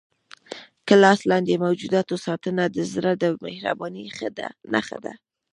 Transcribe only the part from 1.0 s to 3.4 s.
لاس لاندې موجوداتو ساتنه د زړه د